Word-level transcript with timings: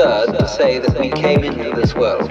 absurd 0.00 0.38
to 0.38 0.48
say 0.48 0.78
that 0.78 0.98
we 0.98 1.10
came 1.10 1.44
into 1.44 1.72
this 1.74 1.94
world. 1.94 2.22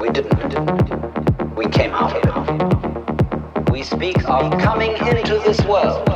We 0.00 0.08
didn't. 0.08 1.54
We 1.54 1.66
came 1.66 1.92
out 1.92 2.16
of 2.16 3.66
it. 3.66 3.70
We 3.70 3.82
speak 3.82 4.16
of 4.28 4.58
coming 4.58 4.92
into 4.92 5.38
this 5.44 5.60
world. 5.66 6.09